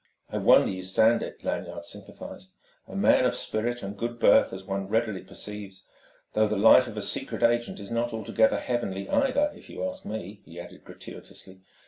[0.31, 2.53] "I wonder you stand it," Lanyard sympathised
[2.87, 5.85] "a man of spirit and good birth, as one readily perceives.
[6.33, 10.03] Though the life of a secret agent is not altogether heavenly either, if you ask
[10.03, 11.61] me," he added gratuitously.